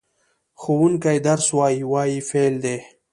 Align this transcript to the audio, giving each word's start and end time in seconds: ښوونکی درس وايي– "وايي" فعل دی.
ښوونکی 0.61 1.17
درس 1.27 1.47
وايي– 1.57 1.81
"وايي" 1.91 2.19
فعل 2.29 2.53
دی. 2.63 2.77